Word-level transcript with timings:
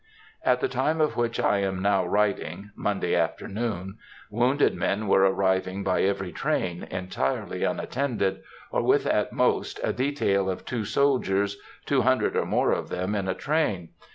At 0.51 0.61
the 0.61 0.67
time 0.67 0.99
of 0.99 1.15
which 1.15 1.39
I 1.39 1.59
am 1.59 1.79
now 1.79 2.03
writing 2.03 2.71
(Monday 2.75 3.13
afternoon), 3.15 3.99
wounded 4.31 4.73
men 4.73 5.07
were 5.07 5.21
arriving 5.31 5.83
by 5.83 6.01
every 6.01 6.31
train, 6.31 6.81
entirely 6.89 7.63
unattended, 7.63 8.41
or 8.71 8.81
with 8.81 9.05
at 9.05 9.31
most 9.31 9.79
a 9.83 9.93
detail 9.93 10.49
of 10.49 10.65
two 10.65 10.85
soldiers, 10.85 11.57
two 11.85 12.01
hundred 12.01 12.35
or 12.35 12.47
more 12.47 12.71
of 12.71 12.89
them 12.89 13.13
in 13.13 13.27
a 13.27 13.35
train. 13.35 13.89